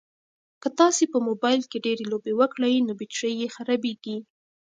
[0.61, 4.17] که تاسي په موبایل کې ډېرې لوبې وکړئ نو بېټرۍ یې خرابیږي.